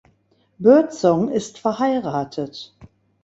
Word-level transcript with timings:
Birdsong 0.57 1.29
ist 1.29 1.59
verheiratet. 1.59 2.75